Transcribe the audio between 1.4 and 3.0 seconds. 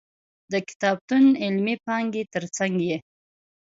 علمي پانګې تر څنګ یې.